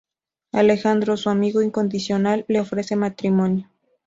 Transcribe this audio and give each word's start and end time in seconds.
Alejandro, 0.51 1.15
su 1.15 1.29
amigo 1.29 1.61
incondicional 1.61 2.43
le 2.47 2.59
ofrece 2.59 2.95
matrimonio. 2.95 3.69